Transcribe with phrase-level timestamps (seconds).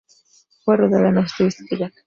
[0.65, 1.93] Fue rodada en los estudios Tepeyac.